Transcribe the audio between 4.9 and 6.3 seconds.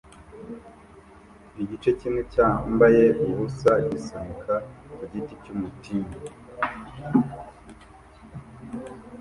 ku giti cyumutini